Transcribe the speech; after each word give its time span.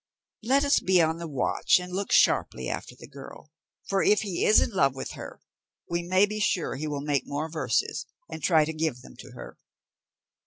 Let 0.41 0.63
us 0.65 0.79
be 0.79 0.99
on 0.99 1.17
the 1.19 1.27
watch, 1.27 1.77
and 1.79 1.93
look 1.93 2.11
sharply 2.11 2.67
after 2.67 2.95
the 2.95 3.07
girl; 3.07 3.51
for 3.87 4.01
if 4.01 4.21
he 4.21 4.43
is 4.45 4.59
in 4.59 4.71
love 4.71 4.95
with 4.95 5.11
her, 5.11 5.41
we 5.87 6.01
may 6.01 6.25
be 6.25 6.39
sure 6.39 6.73
he 6.73 6.87
will 6.87 7.01
make 7.01 7.27
more 7.27 7.51
verses, 7.51 8.07
and 8.27 8.41
try 8.41 8.65
to 8.65 8.73
give 8.73 9.01
them 9.01 9.15
to 9.17 9.33
her." 9.33 9.59